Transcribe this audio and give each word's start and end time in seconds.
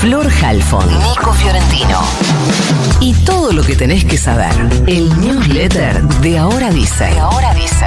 Flor 0.00 0.28
Halfon, 0.42 0.86
Nico 0.86 1.32
Fiorentino. 1.32 2.00
Y 3.00 3.14
todo 3.24 3.52
lo 3.52 3.62
que 3.64 3.74
tenés 3.74 4.04
que 4.04 4.16
saber. 4.16 4.52
El 4.86 5.08
newsletter 5.20 6.02
de 6.20 6.38
Ahora 6.38 6.70
Dice. 6.70 7.06
De 7.06 7.18
Ahora 7.18 7.52
Dice. 7.54 7.86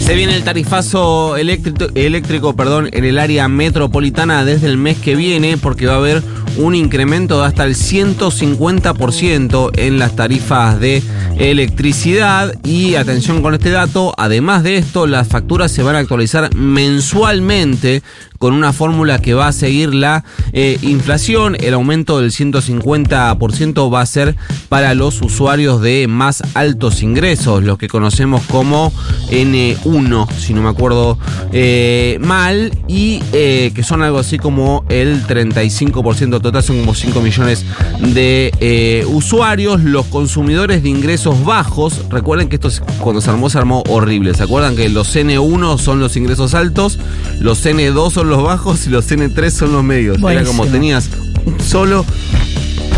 Se 0.00 0.14
viene 0.14 0.36
el 0.36 0.44
tarifazo 0.44 1.36
eléctrico, 1.36 1.86
eléctrico 1.96 2.54
perdón, 2.54 2.88
en 2.92 3.04
el 3.04 3.18
área 3.18 3.48
metropolitana 3.48 4.44
desde 4.44 4.68
el 4.68 4.76
mes 4.76 4.98
que 4.98 5.16
viene 5.16 5.56
porque 5.56 5.86
va 5.86 5.94
a 5.94 5.96
haber 5.96 6.22
un 6.56 6.74
incremento 6.74 7.40
de 7.40 7.46
hasta 7.46 7.64
el 7.64 7.74
150% 7.74 9.70
en 9.76 9.98
las 9.98 10.16
tarifas 10.16 10.80
de 10.80 11.02
electricidad 11.38 12.54
y 12.64 12.94
atención 12.94 13.42
con 13.42 13.54
este 13.54 13.70
dato, 13.70 14.14
además 14.16 14.62
de 14.62 14.76
esto 14.76 15.06
las 15.06 15.28
facturas 15.28 15.72
se 15.72 15.82
van 15.82 15.96
a 15.96 16.00
actualizar 16.00 16.54
mensualmente 16.54 18.02
con 18.38 18.52
una 18.52 18.74
fórmula 18.74 19.20
que 19.20 19.32
va 19.32 19.48
a 19.48 19.52
seguir 19.52 19.94
la 19.94 20.22
eh, 20.52 20.78
inflación. 20.82 21.56
El 21.58 21.72
aumento 21.72 22.20
del 22.20 22.30
150% 22.30 23.92
va 23.92 24.00
a 24.02 24.06
ser 24.06 24.36
para 24.68 24.94
los 24.94 25.22
usuarios 25.22 25.80
de 25.80 26.06
más 26.08 26.42
altos 26.54 27.02
ingresos, 27.02 27.62
los 27.62 27.78
que 27.78 27.88
conocemos 27.88 28.42
como 28.42 28.92
N1, 29.30 30.30
si 30.32 30.52
no 30.52 30.60
me 30.60 30.68
acuerdo 30.68 31.18
eh, 31.52 32.18
mal, 32.20 32.70
y 32.86 33.22
eh, 33.32 33.72
que 33.74 33.82
son 33.82 34.02
algo 34.02 34.18
así 34.18 34.38
como 34.38 34.84
el 34.90 35.26
35% 35.26 36.40
total, 36.44 36.62
son 36.62 36.78
como 36.78 36.94
5 36.94 37.20
millones 37.20 37.64
de 37.98 39.04
usuarios. 39.08 39.82
Los 39.82 40.06
consumidores 40.06 40.82
de 40.82 40.88
ingresos 40.88 41.44
bajos, 41.44 42.08
recuerden 42.10 42.48
que 42.48 42.56
esto 42.56 42.70
cuando 43.00 43.20
se 43.20 43.30
armó, 43.30 43.50
se 43.50 43.58
armó 43.58 43.82
horrible. 43.88 44.32
¿Se 44.34 44.44
acuerdan 44.44 44.76
que 44.76 44.88
los 44.88 45.16
N1 45.16 45.78
son 45.78 45.98
los 45.98 46.16
ingresos 46.16 46.54
altos, 46.54 46.98
los 47.40 47.64
N2 47.66 48.12
son 48.12 48.28
los 48.28 48.42
bajos 48.42 48.86
y 48.86 48.90
los 48.90 49.10
N3 49.10 49.50
son 49.50 49.72
los 49.72 49.82
medios. 49.82 50.18
Era 50.22 50.44
como 50.44 50.66
tenías 50.66 51.10
un 51.46 51.58
solo 51.60 52.04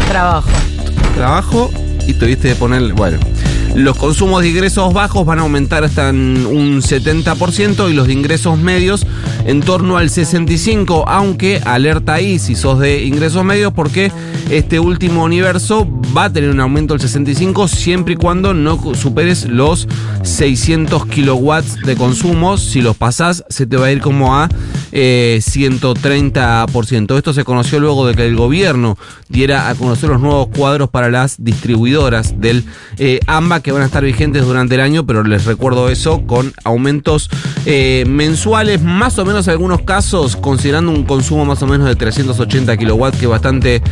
trabajo. 0.08 0.50
Trabajo 1.14 1.70
y 2.06 2.12
tuviste 2.14 2.50
que 2.50 2.54
poner, 2.56 2.92
bueno. 2.92 3.18
Los 3.76 3.98
consumos 3.98 4.40
de 4.40 4.48
ingresos 4.48 4.94
bajos 4.94 5.26
van 5.26 5.38
a 5.38 5.42
aumentar 5.42 5.84
hasta 5.84 6.08
un 6.08 6.80
70% 6.80 7.90
y 7.90 7.92
los 7.92 8.06
de 8.06 8.14
ingresos 8.14 8.58
medios 8.58 9.06
en 9.44 9.60
torno 9.60 9.98
al 9.98 10.08
65%, 10.08 11.04
aunque 11.06 11.60
alerta 11.62 12.14
ahí 12.14 12.38
si 12.38 12.54
sos 12.54 12.78
de 12.78 13.04
ingresos 13.04 13.44
medios 13.44 13.74
porque 13.74 14.10
este 14.48 14.80
último 14.80 15.24
universo 15.24 15.86
va 16.16 16.24
a 16.24 16.32
tener 16.32 16.50
un 16.50 16.60
aumento 16.60 16.96
del 16.96 17.06
65% 17.06 17.68
siempre 17.68 18.14
y 18.14 18.16
cuando 18.16 18.54
no 18.54 18.94
superes 18.94 19.46
los 19.46 19.86
600 20.22 21.06
kilowatts 21.06 21.82
de 21.82 21.96
consumo. 21.96 22.56
Si 22.56 22.80
los 22.80 22.96
pasás 22.96 23.44
se 23.48 23.66
te 23.66 23.76
va 23.76 23.86
a 23.86 23.92
ir 23.92 24.00
como 24.00 24.34
a 24.34 24.48
130%. 24.92 27.14
Eh, 27.14 27.18
Esto 27.18 27.32
se 27.32 27.44
conoció 27.44 27.78
luego 27.80 28.06
de 28.06 28.14
que 28.14 28.24
el 28.26 28.36
gobierno 28.36 28.96
diera 29.28 29.68
a 29.68 29.74
conocer 29.74 30.08
los 30.08 30.20
nuevos 30.20 30.48
cuadros 30.56 30.88
para 30.88 31.10
las 31.10 31.36
distribuidoras 31.38 32.40
del 32.40 32.64
eh, 32.98 33.20
AMBA 33.26 33.60
que 33.60 33.72
van 33.72 33.82
a 33.82 33.86
estar 33.86 34.04
vigentes 34.04 34.44
durante 34.44 34.76
el 34.76 34.80
año, 34.80 35.04
pero 35.04 35.22
les 35.22 35.44
recuerdo 35.44 35.90
eso 35.90 36.22
con 36.26 36.54
aumentos 36.64 37.28
eh, 37.66 38.04
mensuales, 38.08 38.82
más 38.82 39.18
o 39.18 39.26
menos 39.26 39.48
en 39.48 39.52
algunos 39.52 39.82
casos, 39.82 40.36
considerando 40.36 40.92
un 40.92 41.04
consumo 41.04 41.44
más 41.44 41.62
o 41.62 41.66
menos 41.66 41.88
de 41.88 41.96
380 41.96 42.76
kilowatts, 42.76 43.18
que 43.18 43.24
es 43.24 43.30
bastante 43.30 43.82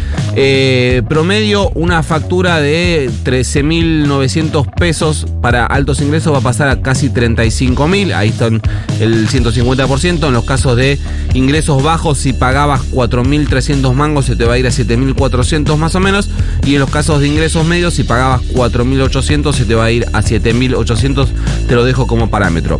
promedio, 1.08 1.70
una 1.70 2.02
factura 2.14 2.60
de 2.60 3.10
13.900 3.24 4.72
pesos 4.76 5.26
para 5.42 5.66
altos 5.66 6.00
ingresos 6.00 6.32
va 6.32 6.38
a 6.38 6.42
pasar 6.42 6.68
a 6.68 6.80
casi 6.80 7.10
35.000, 7.10 8.14
ahí 8.14 8.28
están 8.28 8.62
el 9.00 9.26
150%, 9.26 10.28
en 10.28 10.32
los 10.32 10.44
casos 10.44 10.76
de 10.76 10.96
ingresos 11.34 11.82
bajos, 11.82 12.18
si 12.18 12.32
pagabas 12.32 12.82
4.300 12.92 13.92
mangos, 13.94 14.26
se 14.26 14.36
te 14.36 14.44
va 14.44 14.54
a 14.54 14.58
ir 14.58 14.66
a 14.68 14.70
7.400 14.70 15.76
más 15.76 15.96
o 15.96 16.00
menos. 16.00 16.30
Y 16.64 16.74
en 16.74 16.80
los 16.82 16.90
casos 16.90 17.18
de 17.18 17.26
ingresos 17.26 17.66
medios, 17.66 17.94
si 17.94 18.04
pagabas 18.04 18.42
4.800, 18.42 19.52
se 19.52 19.64
te 19.64 19.74
va 19.74 19.86
a 19.86 19.90
ir 19.90 20.06
a 20.12 20.22
7.800. 20.22 21.26
Te 21.66 21.74
lo 21.74 21.84
dejo 21.84 22.06
como 22.06 22.30
parámetro. 22.30 22.78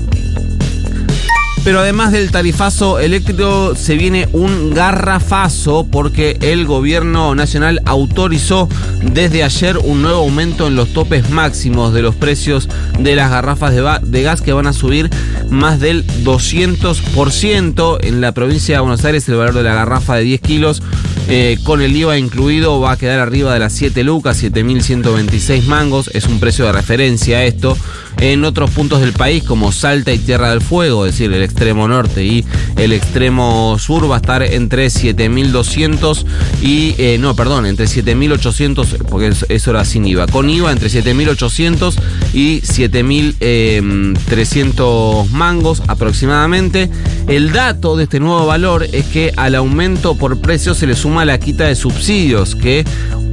Pero 1.64 1.80
además 1.80 2.12
del 2.12 2.30
tarifazo 2.30 2.98
eléctrico 2.98 3.74
se 3.74 3.96
viene 3.96 4.28
un 4.32 4.74
garrafazo 4.74 5.86
porque 5.90 6.36
el 6.42 6.66
gobierno 6.66 7.34
nacional 7.34 7.80
autorizó 7.86 8.68
desde 9.02 9.42
ayer 9.42 9.78
un 9.78 10.02
nuevo 10.02 10.18
aumento 10.18 10.66
en 10.66 10.76
los 10.76 10.92
topes 10.92 11.30
máximos 11.30 11.94
de 11.94 12.02
los 12.02 12.14
precios 12.14 12.68
de 12.98 13.16
las 13.16 13.30
garrafas 13.30 13.72
de, 13.74 14.22
gas 14.22 14.42
que 14.42 14.52
van 14.52 14.66
a 14.66 14.74
subir 14.74 15.08
más 15.48 15.80
del 15.80 16.06
200%. 16.24 17.98
En 18.02 18.20
la 18.20 18.32
provincia 18.32 18.76
de 18.76 18.80
Buenos 18.82 19.04
Aires 19.06 19.26
el 19.30 19.36
valor 19.36 19.54
de 19.54 19.62
la 19.62 19.74
garrafa 19.74 20.16
de 20.16 20.24
10 20.24 20.40
kilos 20.42 20.82
eh, 21.28 21.56
con 21.62 21.80
el 21.80 21.96
IVA 21.96 22.18
incluido 22.18 22.78
va 22.80 22.92
a 22.92 22.96
quedar 22.98 23.20
arriba 23.20 23.54
de 23.54 23.60
las 23.60 23.72
7 23.72 24.04
lucas, 24.04 24.42
7.126 24.42 25.64
mangos. 25.64 26.10
Es 26.12 26.26
un 26.26 26.40
precio 26.40 26.66
de 26.66 26.72
referencia 26.72 27.42
esto. 27.42 27.76
En 28.18 28.44
otros 28.44 28.70
puntos 28.70 29.00
del 29.00 29.12
país 29.12 29.42
como 29.42 29.72
Salta 29.72 30.12
y 30.12 30.18
Tierra 30.18 30.50
del 30.50 30.60
Fuego, 30.60 31.06
es 31.06 31.12
decir, 31.12 31.32
el 31.32 31.42
extremo 31.42 31.88
norte 31.88 32.24
y 32.24 32.44
el 32.76 32.92
extremo 32.92 33.78
sur 33.78 34.10
va 34.10 34.16
a 34.16 34.18
estar 34.18 34.42
entre 34.42 34.86
7.200 34.86 36.24
y, 36.62 36.94
eh, 36.98 37.16
no, 37.18 37.36
perdón, 37.36 37.66
entre 37.66 37.84
7.800, 37.86 39.04
porque 39.08 39.32
eso 39.48 39.70
era 39.70 39.84
sin 39.84 40.06
IVA. 40.06 40.26
Con 40.26 40.48
IVA 40.48 40.72
entre 40.72 40.88
7.800 40.88 41.94
y 42.32 42.62
7.300 42.62 45.28
mangos 45.30 45.82
aproximadamente. 45.86 46.90
El 47.28 47.52
dato 47.52 47.96
de 47.96 48.04
este 48.04 48.20
nuevo 48.20 48.46
valor 48.46 48.86
es 48.92 49.04
que 49.06 49.32
al 49.36 49.54
aumento 49.54 50.16
por 50.16 50.40
precio 50.40 50.74
se 50.74 50.86
le 50.86 50.94
suma 50.94 51.24
la 51.24 51.38
quita 51.38 51.64
de 51.64 51.74
subsidios, 51.74 52.54
que 52.54 52.84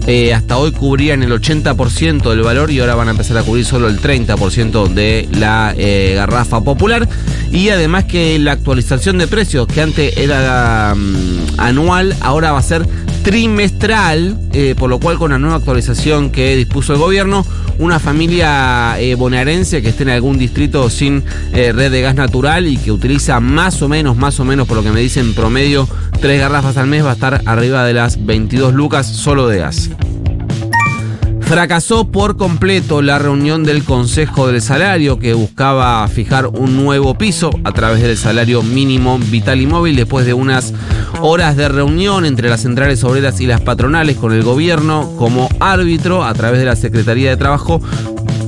eh, 0.08 0.34
hasta 0.34 0.58
hoy 0.58 0.72
cubrían 0.72 1.22
el 1.24 1.32
80% 1.32 2.30
del 2.30 2.42
valor 2.42 2.72
y 2.72 2.80
ahora 2.80 2.96
van 2.96 3.08
a 3.08 3.12
empezar 3.12 3.38
a 3.38 3.44
cubrir 3.44 3.66
solo 3.66 3.88
el 3.88 4.00
30% 4.00 4.88
de 4.88 5.30
la 5.34 5.74
eh, 5.78 6.14
garrafa 6.16 6.62
popular. 6.62 7.08
Y 7.52 7.70
además 7.70 8.06
que 8.06 8.40
la 8.40 8.54
actualización 8.54 9.18
de 9.18 9.28
precios, 9.28 9.68
que 9.68 9.82
antes 9.82 10.18
era 10.18 10.96
mm, 10.96 11.60
anual, 11.60 12.16
ahora 12.22 12.52
va 12.52 12.60
a 12.60 12.64
ser 12.64 12.88
trimestral, 13.24 14.38
eh, 14.54 14.76
por 14.78 14.90
lo 14.90 15.00
cual 15.00 15.18
con 15.18 15.32
la 15.32 15.40
nueva 15.40 15.58
actualización 15.58 16.32
que 16.32 16.56
dispuso 16.56 16.94
el 16.94 17.00
gobierno, 17.00 17.46
una 17.80 18.00
familia 18.00 19.00
eh, 19.00 19.16
bonaerense 19.16 19.82
que 19.82 19.90
esté 19.90 20.04
en 20.04 20.10
algún 20.10 20.38
distrito 20.38 20.90
sin 20.90 21.24
eh, 21.54 21.72
red 21.72 21.92
de 21.92 22.02
gas 22.02 22.16
natural 22.16 22.68
y 22.68 22.78
que 22.78 22.92
utiliza 22.92 23.40
más 23.40 23.82
o 23.82 23.90
menos, 23.90 24.18
más 24.18 24.40
o 24.40 24.46
menos, 24.46 24.68
por 24.68 24.78
lo 24.78 24.84
que 24.84 24.92
me 24.92 25.00
dicen 25.00 25.34
promedio, 25.34 25.88
tres 26.20 26.40
garrafas 26.40 26.78
al 26.78 26.88
mes, 26.88 27.06
va 27.06 27.12
a 27.12 27.14
estar 27.14 27.42
arriba 27.46 27.86
de 27.86 27.94
las 27.94 28.26
22 28.26 28.74
lucas 28.74 29.08
solo 29.08 29.48
de 29.48 29.60
gas. 29.60 29.90
Fracasó 31.52 32.08
por 32.08 32.38
completo 32.38 33.02
la 33.02 33.20
reunión 33.20 33.66
del 33.66 33.84
Consejo 33.84 34.48
del 34.48 34.62
Salario 34.62 35.20
que 35.20 35.34
buscaba 35.34 36.08
fijar 36.08 36.48
un 36.48 36.78
nuevo 36.78 37.18
piso 37.18 37.50
a 37.66 37.74
través 37.74 38.02
del 38.02 38.16
salario 38.16 38.64
mínimo 38.64 39.20
vital 39.20 39.60
y 39.60 39.68
móvil 39.68 39.98
después 39.98 40.26
de 40.26 40.34
unas 40.34 40.74
horas 41.22 41.56
de 41.58 41.68
reunión 41.68 42.26
entre 42.26 42.50
las 42.50 42.62
centrales 42.62 43.04
obreras 43.04 43.40
y 43.42 43.48
las 43.48 43.62
patronales 43.62 44.18
con 44.18 44.34
el 44.34 44.44
gobierno 44.44 45.14
como 45.18 45.50
árbitro 45.60 46.24
a 46.24 46.34
través 46.34 46.60
de 46.60 46.66
la 46.66 46.76
Secretaría 46.76 47.30
de 47.30 47.38
Trabajo. 47.38 47.82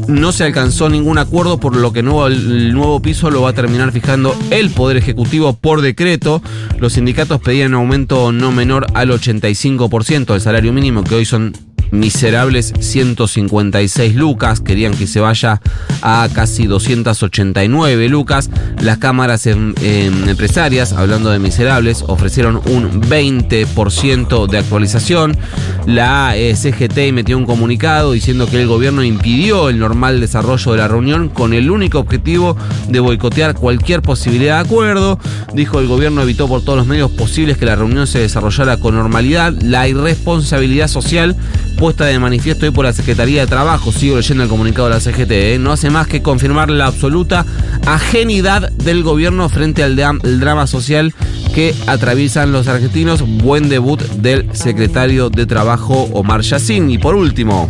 No 0.07 0.31
se 0.33 0.43
alcanzó 0.43 0.89
ningún 0.89 1.17
acuerdo, 1.17 1.59
por 1.59 1.75
lo 1.75 1.93
que 1.93 1.99
el 1.99 2.73
nuevo 2.73 3.01
piso 3.01 3.31
lo 3.31 3.41
va 3.41 3.51
a 3.51 3.53
terminar 3.53 3.91
fijando 3.91 4.35
el 4.49 4.69
Poder 4.69 4.97
Ejecutivo 4.97 5.53
por 5.53 5.81
decreto. 5.81 6.41
Los 6.79 6.93
sindicatos 6.93 7.39
pedían 7.39 7.73
un 7.73 7.81
aumento 7.81 8.31
no 8.31 8.51
menor 8.51 8.85
al 8.95 9.11
85% 9.11 10.25
del 10.25 10.41
salario 10.41 10.73
mínimo, 10.73 11.03
que 11.03 11.15
hoy 11.15 11.25
son 11.25 11.53
miserables 11.91 12.73
156 12.79 14.15
lucas, 14.15 14.61
querían 14.61 14.93
que 14.93 15.07
se 15.07 15.19
vaya 15.19 15.61
a 16.01 16.27
casi 16.33 16.67
289 16.67 18.09
lucas. 18.09 18.49
Las 18.81 18.97
cámaras 18.97 19.45
em, 19.47 19.73
em, 19.81 20.27
empresarias, 20.27 20.93
hablando 20.93 21.29
de 21.29 21.39
miserables, 21.39 22.03
ofrecieron 22.07 22.61
un 22.65 23.01
20% 23.01 24.47
de 24.47 24.57
actualización. 24.57 25.37
La 25.85 26.35
eh, 26.35 26.55
CGT 26.55 27.11
metió 27.13 27.37
un 27.37 27.45
comunicado 27.45 28.13
diciendo 28.13 28.47
que 28.47 28.61
el 28.61 28.67
gobierno 28.67 29.03
impidió 29.03 29.69
el 29.69 29.79
normal 29.79 30.19
desarrollo 30.19 30.71
de 30.71 30.77
la 30.77 30.87
reunión 30.87 31.29
con 31.29 31.53
el 31.53 31.69
único 31.69 31.99
objetivo 31.99 32.57
de 32.89 32.99
boicotear 32.99 33.55
cualquier 33.55 34.01
posibilidad 34.01 34.55
de 34.55 34.67
acuerdo. 34.67 35.19
Dijo 35.53 35.79
el 35.79 35.87
gobierno 35.87 36.21
evitó 36.21 36.47
por 36.47 36.63
todos 36.63 36.77
los 36.77 36.87
medios 36.87 37.11
posibles 37.11 37.57
que 37.57 37.65
la 37.65 37.75
reunión 37.75 38.07
se 38.07 38.19
desarrollara 38.19 38.77
con 38.77 38.95
normalidad. 38.95 39.53
La 39.61 39.87
irresponsabilidad 39.87 40.87
social 40.87 41.35
puesta 41.83 42.05
de 42.05 42.17
manifiesto 42.17 42.65
hoy 42.65 42.71
por 42.71 42.85
la 42.85 42.93
Secretaría 42.93 43.41
de 43.41 43.47
Trabajo, 43.47 43.91
sigo 43.91 44.15
leyendo 44.15 44.43
el 44.43 44.49
comunicado 44.49 44.87
de 44.87 44.93
la 44.93 45.01
CGT, 45.01 45.31
¿eh? 45.31 45.57
no 45.59 45.73
hace 45.73 45.89
más 45.89 46.07
que 46.07 46.21
confirmar 46.21 46.69
la 46.69 46.85
absoluta 46.85 47.45
ajenidad 47.85 48.71
del 48.71 49.03
gobierno 49.03 49.49
frente 49.49 49.83
al 49.83 49.97
drama 49.97 50.65
social 50.65 51.13
que 51.53 51.75
atraviesan 51.85 52.53
los 52.53 52.69
argentinos. 52.69 53.21
Buen 53.27 53.67
debut 53.67 54.01
del 54.01 54.47
secretario 54.55 55.29
de 55.29 55.45
Trabajo 55.45 56.07
Omar 56.13 56.39
Yacine. 56.39 56.93
Y 56.93 56.99
por 56.99 57.15
último, 57.15 57.69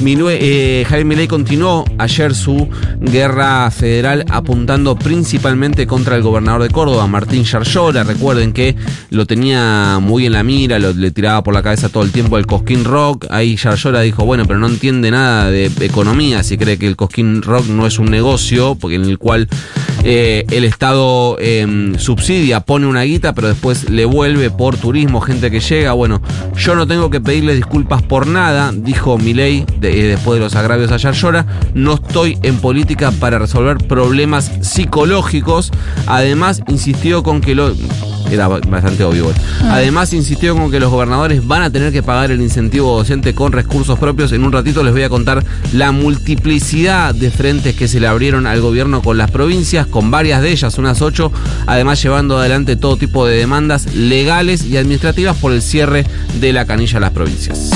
eh, 0.00 0.84
Javier 0.88 1.04
Milei 1.04 1.28
continuó 1.28 1.84
ayer 1.98 2.34
su 2.34 2.68
guerra 3.00 3.70
federal 3.70 4.24
apuntando 4.30 4.96
principalmente 4.96 5.86
contra 5.86 6.16
el 6.16 6.22
gobernador 6.22 6.62
de 6.62 6.70
Córdoba, 6.70 7.06
Martín 7.06 7.44
Yarlora. 7.44 8.02
Recuerden 8.02 8.52
que 8.52 8.74
lo 9.10 9.26
tenía 9.26 9.98
muy 10.00 10.26
en 10.26 10.32
la 10.32 10.42
mira, 10.42 10.78
le 10.78 11.10
tiraba 11.10 11.42
por 11.42 11.54
la 11.54 11.62
cabeza 11.62 11.88
todo 11.88 12.02
el 12.02 12.10
tiempo 12.10 12.38
el 12.38 12.46
Cosquín 12.46 12.84
Rock. 12.84 13.26
Ahí 13.30 13.56
Yarlora 13.56 14.00
dijo, 14.00 14.24
bueno, 14.24 14.44
pero 14.46 14.58
no 14.58 14.66
entiende 14.66 15.10
nada 15.10 15.50
de 15.50 15.70
economía, 15.80 16.42
si 16.42 16.58
cree 16.58 16.78
que 16.78 16.86
el 16.86 16.96
Cosquín 16.96 17.42
Rock 17.42 17.66
no 17.66 17.86
es 17.86 17.98
un 17.98 18.10
negocio, 18.10 18.74
porque 18.74 18.96
en 18.96 19.04
el 19.04 19.18
cual 19.18 19.48
eh, 20.04 20.44
el 20.50 20.64
Estado 20.64 21.36
em, 21.38 21.98
subsidia, 21.98 22.60
pone 22.60 22.86
una 22.86 23.02
guita, 23.02 23.34
pero 23.34 23.48
después 23.48 23.88
le 23.88 24.04
vuelve 24.04 24.50
por 24.50 24.76
turismo, 24.76 25.20
gente 25.20 25.50
que 25.50 25.60
llega. 25.60 25.92
Bueno, 25.92 26.20
yo 26.56 26.74
no 26.74 26.86
tengo 26.86 27.10
que 27.10 27.20
pedirle 27.20 27.54
disculpas 27.54 28.02
por 28.02 28.26
nada, 28.26 28.72
dijo 28.74 29.18
Milei 29.18 29.64
eh, 29.82 29.88
después 30.04 30.38
de 30.38 30.44
los 30.44 30.56
agravios 30.56 30.90
a 30.90 30.96
Yarlora. 30.96 31.46
No 31.74 31.94
estoy 31.94 32.38
en 32.42 32.56
política 32.56 33.12
para 33.12 33.38
resolver 33.38 33.78
problemas 33.78 34.50
psicológicos. 34.60 35.70
Además, 36.06 36.62
insistió 36.68 37.22
con 37.22 37.40
que 37.40 37.54
lo 37.54 37.72
era 38.30 38.48
bastante 38.48 39.04
obvio. 39.04 39.32
Ah. 39.62 39.74
Además, 39.74 40.12
insistió 40.12 40.56
con 40.56 40.70
que 40.70 40.80
los 40.80 40.90
gobernadores 40.90 41.46
van 41.46 41.62
a 41.62 41.70
tener 41.70 41.92
que 41.92 42.02
pagar 42.02 42.30
el 42.30 42.40
incentivo 42.40 42.96
docente 42.96 43.34
con 43.34 43.52
recursos 43.52 43.98
propios. 43.98 44.32
En 44.32 44.44
un 44.44 44.52
ratito 44.52 44.82
les 44.82 44.92
voy 44.92 45.02
a 45.02 45.08
contar 45.08 45.44
la 45.72 45.92
multiplicidad 45.92 47.14
de 47.14 47.30
frentes 47.30 47.74
que 47.74 47.88
se 47.88 48.00
le 48.00 48.06
abrieron 48.06 48.46
al 48.46 48.60
gobierno 48.60 49.02
con 49.02 49.18
las 49.18 49.30
provincias, 49.30 49.86
con 49.86 50.10
varias 50.10 50.42
de 50.42 50.52
ellas, 50.52 50.78
unas 50.78 51.02
ocho, 51.02 51.32
además 51.66 52.02
llevando 52.02 52.38
adelante 52.38 52.76
todo 52.76 52.96
tipo 52.96 53.26
de 53.26 53.36
demandas 53.36 53.94
legales 53.94 54.64
y 54.64 54.76
administrativas 54.76 55.36
por 55.36 55.52
el 55.52 55.62
cierre 55.62 56.04
de 56.40 56.52
la 56.52 56.64
canilla 56.64 56.98
a 56.98 57.00
las 57.00 57.10
provincias. 57.10 57.70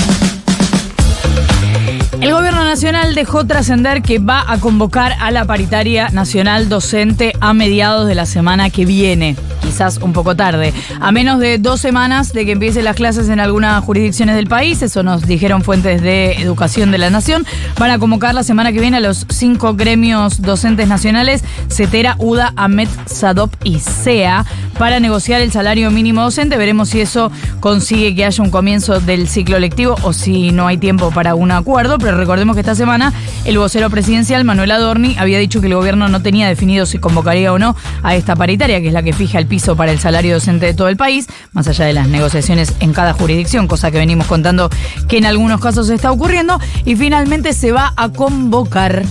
El 2.21 2.33
gobierno 2.33 2.65
nacional 2.65 3.15
dejó 3.15 3.47
trascender 3.47 4.01
que 4.01 4.19
va 4.19 4.45
a 4.51 4.59
convocar 4.59 5.15
a 5.21 5.31
la 5.31 5.45
paritaria 5.45 6.09
nacional 6.09 6.69
docente 6.69 7.35
a 7.41 7.53
mediados 7.53 8.09
de 8.09 8.15
la 8.15 8.25
semana 8.25 8.71
que 8.71 8.87
viene 8.87 9.37
quizás 9.77 9.99
un 9.99 10.15
poco 10.15 10.35
tarde. 10.35 10.73
A 11.03 11.13
menos 11.13 11.39
de 11.39 11.59
dos 11.59 11.83
semanas 11.83 12.33
de 12.33 12.47
que 12.47 12.53
empiecen 12.53 12.85
las 12.85 12.97
clases 12.97 13.29
en 13.29 13.41
algunas 13.41 13.85
jurisdicciones 13.85 14.35
del 14.35 14.47
país, 14.47 14.81
eso 14.81 15.03
nos 15.03 15.27
dijeron 15.27 15.61
fuentes 15.61 16.01
de 16.01 16.33
educación 16.41 16.91
de 16.93 16.97
la 16.97 17.11
Nación, 17.11 17.45
van 17.79 17.91
a 17.91 17.99
convocar 17.99 18.35
la 18.35 18.43
semana 18.43 18.73
que 18.73 18.81
viene 18.81 18.97
a 18.97 19.01
los 19.01 19.27
cinco 19.29 19.75
gremios 19.75 20.41
docentes 20.41 20.89
nacionales, 20.89 21.45
CETERA, 21.69 22.17
UDA, 22.19 22.55
AMET, 22.57 22.89
SADOP 23.07 23.53
y 23.65 23.81
SEA, 23.81 24.47
para 24.79 25.01
negociar 25.01 25.41
el 25.41 25.53
salario 25.53 25.91
mínimo 25.91 26.23
docente. 26.23 26.57
Veremos 26.57 26.91
si 26.91 27.01
eso 27.01 27.31
consigue 27.61 28.15
que 28.15 28.25
haya 28.25 28.43
un 28.43 28.51
comienzo 28.51 29.01
del 29.01 29.29
ciclo 29.29 29.59
lectivo 29.59 29.97
o 30.03 30.13
si 30.13 30.51
no 30.51 30.67
hay 30.67 30.79
tiempo 30.79 31.11
para 31.11 31.35
un 31.35 31.51
acuerdo, 31.51 31.99
pero 31.99 32.17
recordemos 32.17 32.55
que 32.55 32.61
esta 32.61 32.75
semana 32.75 33.13
el 33.45 33.59
vocero 33.59 33.91
presidencial, 33.91 34.45
Manuel 34.45 34.71
Adorni, 34.71 35.17
había 35.19 35.39
dicho 35.39 35.61
que 35.61 35.67
el 35.67 35.75
gobierno 35.75 36.09
no 36.09 36.23
tenía 36.23 36.49
definido 36.49 36.87
si 36.87 36.99
convocaría 36.99 37.53
o 37.53 37.59
no 37.59 37.77
a 38.03 38.15
esta 38.15 38.37
paritaria, 38.37 38.81
que 38.81 38.89
es 38.89 38.93
la 38.93 39.03
que 39.03 39.13
fija 39.13 39.39
el 39.39 39.47
piso 39.47 39.77
para 39.77 39.93
el 39.93 39.99
salario 39.99 40.35
docente 40.35 40.67
de 40.67 40.75
todo 40.75 40.89
el 40.89 40.97
país, 40.97 41.27
más 41.53 41.69
allá 41.69 41.87
de 41.87 41.93
las 41.93 42.09
negociaciones 42.09 42.75
en 42.81 42.93
cada 42.93 43.13
jurisdicción, 43.13 43.69
cosa 43.69 43.91
que 43.91 43.99
venimos 43.99 44.27
contando 44.27 44.71
que 45.09 45.19
en 45.19 45.27
algunos 45.27 45.61
casos 45.61 45.89
está 45.91 46.11
ocurriendo, 46.11 46.61
y 46.85 46.97
finalmente 46.97 47.53
se 47.53 47.73
va 47.73 47.93
a 47.97 48.11
convocar 48.11 49.05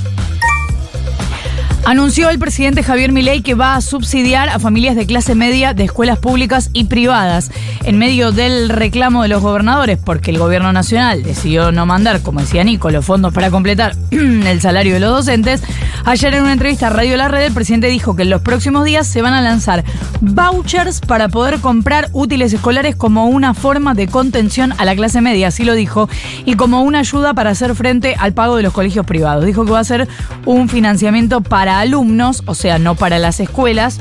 Anunció 1.87 2.31
el 2.31 2.39
presidente 2.39 2.81
Javier 2.81 3.11
Milei 3.11 3.43
que 3.43 3.53
va 3.53 3.75
a 3.75 3.81
subsidiar 3.81 4.49
a 4.49 4.57
familias 4.57 4.95
de 4.95 5.05
clase 5.05 5.35
media 5.35 5.75
de 5.75 5.83
escuelas 5.83 6.17
públicas 6.17 6.71
y 6.73 6.85
privadas 6.85 7.51
en 7.83 7.99
medio 7.99 8.31
del 8.31 8.69
reclamo 8.69 9.21
de 9.21 9.27
los 9.27 9.43
gobernadores 9.43 9.99
porque 10.03 10.31
el 10.31 10.39
gobierno 10.39 10.73
nacional 10.73 11.21
decidió 11.21 11.71
no 11.71 11.85
mandar, 11.85 12.23
como 12.23 12.39
decía 12.39 12.63
Nico, 12.63 12.89
los 12.89 13.05
fondos 13.05 13.33
para 13.33 13.51
completar 13.51 13.95
el 14.11 14.61
salario 14.61 14.95
de 14.95 14.99
los 14.99 15.11
docentes. 15.11 15.61
Ayer 16.05 16.33
en 16.33 16.41
una 16.41 16.53
entrevista 16.53 16.87
a 16.87 16.89
Radio 16.89 17.17
La 17.17 17.27
Red 17.27 17.43
el 17.43 17.53
presidente 17.53 17.85
dijo 17.87 18.15
que 18.15 18.23
en 18.23 18.31
los 18.31 18.41
próximos 18.41 18.83
días 18.83 19.05
se 19.05 19.21
van 19.21 19.33
a 19.33 19.41
lanzar 19.41 19.83
vouchers 20.21 21.01
para 21.01 21.29
poder 21.29 21.59
comprar 21.59 22.09
útiles 22.13 22.51
escolares 22.51 22.95
como 22.95 23.27
una 23.27 23.53
forma 23.53 23.93
de 23.93 24.07
contención 24.07 24.73
a 24.79 24.85
la 24.85 24.95
clase 24.95 25.21
media, 25.21 25.49
así 25.49 25.63
lo 25.63 25.73
dijo, 25.73 26.09
y 26.45 26.55
como 26.55 26.81
una 26.81 26.99
ayuda 26.99 27.35
para 27.35 27.51
hacer 27.51 27.75
frente 27.75 28.15
al 28.17 28.33
pago 28.33 28.55
de 28.55 28.63
los 28.63 28.73
colegios 28.73 29.05
privados. 29.05 29.45
Dijo 29.45 29.65
que 29.65 29.71
va 29.71 29.79
a 29.79 29.83
ser 29.83 30.07
un 30.45 30.67
financiamiento 30.67 31.41
para 31.41 31.74
alumnos, 31.79 32.43
o 32.45 32.55
sea, 32.55 32.79
no 32.79 32.95
para 32.95 33.19
las 33.19 33.39
escuelas, 33.39 33.99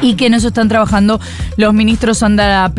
y 0.00 0.14
que 0.14 0.26
en 0.26 0.34
eso 0.34 0.48
están 0.48 0.68
trabajando 0.68 1.20
los 1.56 1.72
ministros 1.74 2.18
Sandra 2.18 2.70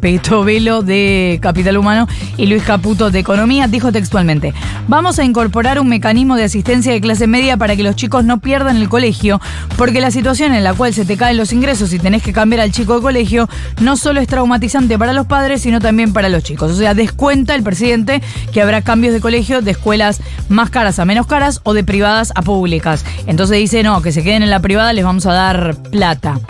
Petovelo 0.00 0.82
de 0.82 1.38
Capital 1.40 1.76
Humano 1.76 2.08
y 2.36 2.46
Luis 2.46 2.62
Caputo 2.62 3.10
de 3.10 3.18
Economía. 3.18 3.66
Dijo 3.68 3.92
textualmente, 3.92 4.54
vamos 4.88 5.18
a 5.18 5.24
incorporar 5.24 5.80
un 5.80 5.88
mecanismo 5.88 6.36
de 6.36 6.44
asistencia 6.44 6.92
de 6.92 7.00
clase 7.00 7.26
media 7.26 7.56
para 7.56 7.76
que 7.76 7.82
los 7.82 7.96
chicos 7.96 8.24
no 8.24 8.40
pierdan 8.40 8.76
el 8.76 8.88
colegio, 8.88 9.40
porque 9.76 10.00
la 10.00 10.10
situación 10.10 10.54
en 10.54 10.64
la 10.64 10.74
cual 10.74 10.94
se 10.94 11.04
te 11.04 11.16
caen 11.16 11.36
los 11.36 11.52
ingresos 11.52 11.92
y 11.92 11.98
tenés 11.98 12.22
que 12.22 12.32
cambiar 12.32 12.60
al 12.60 12.72
chico 12.72 12.96
de 12.96 13.02
colegio 13.02 13.48
no 13.80 13.96
solo 13.96 14.20
es 14.20 14.28
traumatizante 14.28 14.98
para 14.98 15.12
los 15.12 15.26
padres, 15.26 15.62
sino 15.62 15.80
también 15.80 16.12
para 16.12 16.28
los 16.28 16.42
chicos. 16.42 16.72
O 16.72 16.76
sea, 16.76 16.94
descuenta 16.94 17.54
el 17.54 17.62
presidente 17.62 18.22
que 18.52 18.62
habrá 18.62 18.82
cambios 18.82 19.14
de 19.14 19.20
colegio 19.20 19.62
de 19.62 19.72
escuelas 19.72 20.20
más 20.48 20.70
caras 20.70 20.98
a 20.98 21.04
menos 21.04 21.26
caras 21.26 21.60
o 21.64 21.74
de 21.74 21.84
privadas 21.84 22.32
a 22.34 22.42
públicas. 22.42 23.04
Entonces 23.26 23.58
dice, 23.58 23.82
no, 23.82 24.02
que 24.02 24.12
se 24.12 24.22
queden 24.22 24.42
en 24.42 24.50
la 24.50 24.60
privada, 24.60 24.92
les 24.92 25.04
vamos 25.04 25.26
a 25.26 25.32
dar 25.32 25.76
plata. 25.90 26.40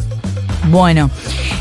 Bueno, 0.70 1.10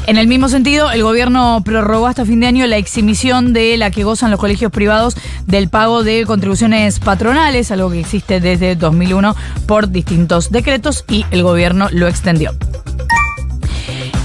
en 0.06 0.18
el 0.18 0.28
mismo 0.28 0.50
sentido, 0.50 0.92
el 0.92 1.04
gobierno 1.04 1.62
prorrogó 1.64 2.08
hasta 2.08 2.26
fin 2.26 2.40
de 2.40 2.48
año 2.48 2.66
la 2.68 2.78
exhibición 2.78 3.54
de 3.54 3.78
la 3.78 3.92
que 3.92 4.04
gozan 4.04 4.32
los 4.32 4.40
colegios 4.40 4.72
privados 4.72 5.16
del 5.46 5.70
pago 5.70 6.04
de 6.04 6.26
contribuciones 6.26 7.00
patronales, 7.00 7.72
algo 7.72 7.90
que 7.90 8.00
existe 8.00 8.40
desde 8.40 8.76
2001 8.76 9.36
por 9.66 9.90
distintos 9.90 10.52
decretos 10.52 11.06
y 11.10 11.26
el 11.32 11.44
gobierno 11.44 11.88
lo 11.92 12.08
extendió. 12.08 12.52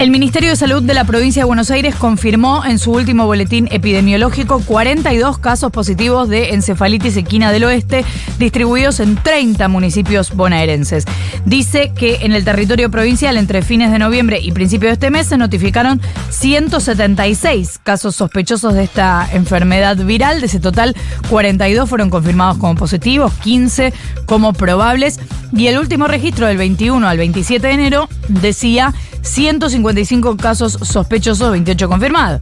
El 0.02 0.10
Ministerio 0.10 0.50
de 0.50 0.56
Salud 0.56 0.82
de 0.82 0.94
la 0.94 1.04
provincia 1.04 1.42
de 1.42 1.44
Buenos 1.44 1.70
Aires 1.70 1.94
confirmó 1.94 2.64
en 2.64 2.80
su 2.80 2.90
último 2.90 3.26
boletín 3.26 3.68
epidemiológico 3.70 4.60
42 4.60 5.38
casos 5.38 5.70
positivos 5.70 6.28
de 6.28 6.54
encefalitis 6.54 7.16
equina 7.16 7.52
del 7.52 7.62
oeste 7.62 8.04
distribuidos 8.36 8.98
en 8.98 9.14
30 9.14 9.68
municipios 9.68 10.34
bonaerenses. 10.34 11.04
Dice 11.44 11.92
que 11.94 12.16
en 12.22 12.32
el 12.32 12.44
territorio 12.44 12.90
provincial 12.90 13.36
entre 13.36 13.62
fines 13.62 13.92
de 13.92 14.00
noviembre 14.00 14.40
y 14.40 14.50
principios 14.50 14.88
de 14.88 14.94
este 14.94 15.10
mes 15.12 15.28
se 15.28 15.38
notificaron 15.38 16.00
176 16.30 17.78
casos 17.80 18.16
sospechosos 18.16 18.74
de 18.74 18.82
esta 18.82 19.28
enfermedad 19.32 19.96
viral. 19.98 20.40
De 20.40 20.46
ese 20.46 20.58
total, 20.58 20.96
42 21.30 21.88
fueron 21.88 22.10
confirmados 22.10 22.58
como 22.58 22.74
positivos, 22.74 23.32
15 23.34 23.92
como 24.26 24.52
probables 24.52 25.20
y 25.54 25.68
el 25.68 25.78
último 25.78 26.08
registro 26.08 26.48
del 26.48 26.56
21 26.56 27.06
al 27.06 27.18
27 27.18 27.64
de 27.68 27.72
enero 27.72 28.08
decía 28.26 28.92
155 29.22 30.36
casos 30.36 30.78
sospechosos, 30.82 31.50
28 31.50 31.88
confirmados. 31.88 32.40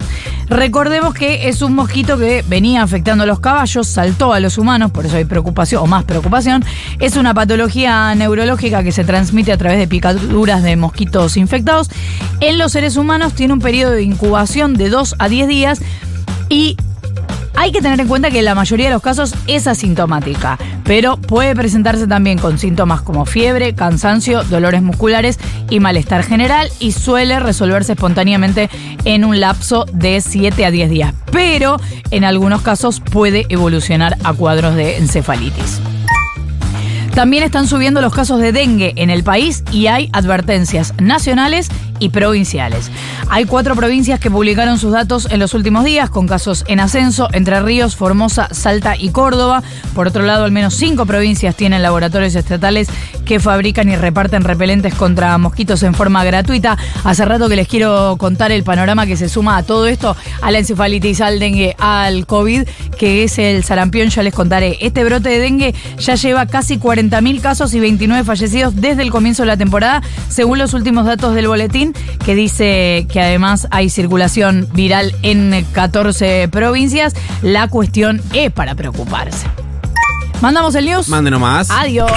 Recordemos 0.49 1.15
que 1.15 1.49
es 1.49 1.63
un 1.63 1.75
mosquito 1.75 2.19
que 2.19 2.45
venía 2.49 2.83
afectando 2.83 3.25
a 3.25 3.27
los 3.27 3.41
caballos, 3.41 3.87
saltó 3.87 4.33
a 4.33 4.41
los 4.41 4.59
humanos, 4.59 4.91
por 4.91 5.07
eso 5.07 5.17
hay 5.17 5.25
preocupación 5.25 5.83
o 5.83 5.87
más 5.87 6.05
preocupación. 6.05 6.65
Es 6.99 7.17
una 7.17 7.35
patología 7.35 8.15
neurológica 8.15 8.83
que 8.83 8.93
se 8.93 9.05
transmite 9.05 9.53
a 9.53 9.57
través 9.57 9.79
de 9.79 9.87
picaduras 9.87 10.63
de 10.63 10.77
mosquitos 10.77 11.37
infectados. 11.37 11.91
En 12.41 12.59
los 12.59 12.73
seres 12.73 12.97
humanos 12.97 13.35
tiene 13.35 13.53
un 13.53 13.61
periodo 13.61 13.93
de 13.93 14.03
incubación 14.03 14.75
de 14.75 14.89
2 14.89 15.17
a 15.19 15.29
10 15.29 15.49
días 15.49 15.81
y 16.49 16.77
hay 17.61 17.73
que 17.73 17.83
tener 17.83 18.01
en 18.01 18.09
cuenta 18.09 18.31
que 18.31 18.41
la 18.41 18.55
mayoría 18.55 18.87
de 18.87 18.95
los 18.95 19.03
casos 19.03 19.35
es 19.47 19.67
asintomática, 19.67 20.57
pero 20.83 21.19
puede 21.19 21.55
presentarse 21.55 22.07
también 22.07 22.39
con 22.39 22.59
síntomas 22.59 23.03
como 23.03 23.27
fiebre, 23.27 23.75
cansancio, 23.75 24.45
dolores 24.45 24.81
musculares 24.81 25.39
y 25.69 25.79
malestar 25.79 26.23
general 26.23 26.71
y 26.81 26.93
suele 26.93 27.39
resolverse 27.39 27.93
espontáneamente 27.93 28.71
en 29.05 29.27
un 29.27 29.41
lapso 29.41 29.85
de 29.93 30.23
7 30.23 30.65
a 30.65 30.71
10 30.71 30.89
días, 30.89 31.15
pero 31.33 31.77
en 32.11 32.25
algunos 32.25 32.63
casos 32.63 33.01
puede 33.01 33.45
evolucionar 33.51 34.17
a 34.25 34.33
cuadros 34.33 34.75
de 34.75 34.97
encefalitis. 34.97 35.83
También 37.15 37.43
están 37.43 37.67
subiendo 37.67 38.01
los 38.01 38.15
casos 38.15 38.41
de 38.41 38.53
dengue 38.53 38.95
en 38.97 39.11
el 39.11 39.23
país 39.23 39.65
y 39.71 39.89
hay 39.89 40.09
advertencias 40.15 40.95
nacionales 40.99 41.69
y 42.01 42.09
provinciales. 42.09 42.91
Hay 43.29 43.45
cuatro 43.45 43.77
provincias 43.77 44.19
que 44.19 44.31
publicaron 44.31 44.79
sus 44.79 44.93
datos 44.93 45.29
en 45.31 45.39
los 45.39 45.55
últimos 45.55 45.85
días, 45.85 46.11
con 46.11 46.27
casos 46.27 46.65
en 46.67 46.81
ascenso, 46.81 47.29
Entre 47.33 47.61
Ríos, 47.61 47.95
Formosa, 47.95 48.49
Salta 48.51 48.97
y 48.97 49.11
Córdoba. 49.11 49.63
Por 49.95 50.09
otro 50.09 50.25
lado, 50.25 50.45
al 50.45 50.51
menos 50.51 50.75
cinco 50.75 51.07
provincias 51.07 51.55
tienen 51.55 51.83
laboratorios 51.83 52.35
estatales 52.35 52.89
que 53.25 53.39
fabrican 53.39 53.89
y 53.89 53.97
reparten 53.97 54.43
repelentes 54.43 54.95
contra 54.95 55.37
mosquitos 55.39 55.83
en 55.85 55.95
forma 55.95 56.25
gratuita. 56.25 56.77
Hace 57.05 57.25
rato 57.25 57.49
que 57.49 57.57
les 57.57 57.69
quiero 57.69 58.17
contar 58.19 58.51
el 58.51 58.65
panorama 58.65 59.07
que 59.07 59.17
se 59.17 59.29
suma 59.29 59.59
a 59.59 59.63
todo 59.63 59.87
esto, 59.87 60.17
a 60.41 60.51
la 60.51 60.59
encefalitis, 60.59 61.21
al 61.21 61.39
dengue, 61.39 61.77
al 61.79 62.27
COVID, 62.27 62.63
que 62.99 63.23
es 63.25 63.39
el 63.39 63.63
sarampión, 63.63 64.09
ya 64.09 64.23
les 64.23 64.35
contaré. 64.35 64.79
Este 64.81 65.05
brote 65.05 65.29
de 65.29 65.39
dengue 65.39 65.75
ya 65.99 66.15
lleva 66.15 66.47
casi 66.47 66.79
40.000 66.79 67.41
casos 67.41 67.75
y 67.75 67.81
29 67.81 68.25
fallecidos 68.25 68.75
desde 68.77 69.03
el 69.03 69.11
comienzo 69.11 69.43
de 69.43 69.49
la 69.49 69.57
temporada, 69.57 70.03
según 70.29 70.59
los 70.59 70.75
últimos 70.75 71.05
datos 71.05 71.35
del 71.35 71.47
boletín 71.47 71.90
que 72.25 72.35
dice 72.35 73.07
que 73.11 73.21
además 73.21 73.69
hay 73.71 73.91
circulación 73.91 74.69
viral 74.73 75.15
en 75.23 75.67
14 75.73 76.49
provincias. 76.49 77.15
La 77.43 77.69
cuestión 77.69 78.21
es 78.33 78.51
para 78.53 78.75
preocuparse. 78.75 79.47
¿Mandamos 80.41 80.75
el 80.75 80.87
news? 80.87 81.09
Mande 81.09 81.31
nomás. 81.31 81.71
Adiós. 81.71 82.11